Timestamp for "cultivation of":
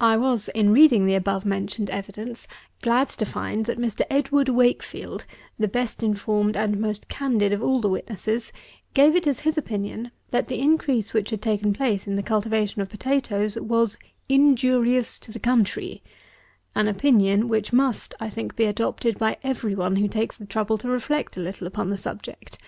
12.24-12.90